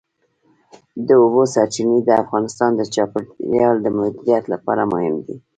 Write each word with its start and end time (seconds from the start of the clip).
د 1.07 1.09
اوبو 1.21 1.43
سرچینې 1.53 1.99
د 2.03 2.09
افغانستان 2.23 2.71
د 2.75 2.81
چاپیریال 2.93 3.75
د 3.81 3.87
مدیریت 3.97 4.43
لپاره 4.53 4.83
مهم 4.93 5.15
دي. 5.25 5.35